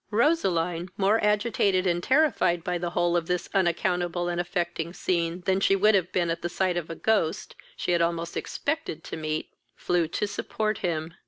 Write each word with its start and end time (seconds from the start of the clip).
Roseline, 0.09 0.89
more 0.97 1.23
agitated 1.23 1.85
and 1.85 2.01
terrified 2.01 2.63
by 2.63 2.79
the 2.79 2.89
whole 2.89 3.15
of 3.15 3.27
this 3.27 3.47
unaccountable 3.53 4.29
and 4.29 4.41
affecting 4.41 4.93
scene 4.93 5.41
than 5.41 5.59
she 5.59 5.75
would 5.75 5.93
have 5.93 6.11
been 6.11 6.31
at 6.31 6.41
the 6.41 6.49
sight 6.49 6.75
of 6.75 6.87
the 6.87 6.95
ghost 6.95 7.55
she 7.75 7.91
had 7.91 8.01
almost 8.01 8.35
expected 8.35 9.03
to 9.03 9.15
meet, 9.15 9.53
flew 9.75 10.07
to 10.07 10.25
support 10.25 10.79
him. 10.79 11.13